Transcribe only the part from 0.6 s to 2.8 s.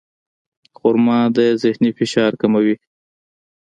خرما د ذهني فشار کموي.